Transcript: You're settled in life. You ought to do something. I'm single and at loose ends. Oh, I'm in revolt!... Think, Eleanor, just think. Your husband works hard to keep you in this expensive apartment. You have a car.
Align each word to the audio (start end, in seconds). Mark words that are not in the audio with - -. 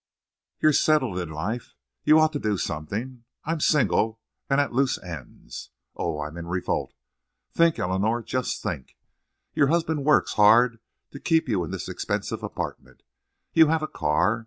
You're 0.59 0.73
settled 0.73 1.19
in 1.19 1.29
life. 1.29 1.75
You 2.05 2.17
ought 2.19 2.33
to 2.33 2.39
do 2.39 2.57
something. 2.57 3.23
I'm 3.45 3.59
single 3.59 4.19
and 4.49 4.59
at 4.59 4.73
loose 4.73 4.97
ends. 4.97 5.69
Oh, 5.95 6.21
I'm 6.21 6.37
in 6.37 6.47
revolt!... 6.47 6.95
Think, 7.53 7.77
Eleanor, 7.77 8.23
just 8.23 8.63
think. 8.63 8.97
Your 9.53 9.67
husband 9.67 10.03
works 10.03 10.33
hard 10.33 10.79
to 11.11 11.19
keep 11.19 11.47
you 11.47 11.63
in 11.63 11.69
this 11.69 11.87
expensive 11.87 12.41
apartment. 12.41 13.03
You 13.53 13.67
have 13.67 13.83
a 13.83 13.87
car. 13.87 14.39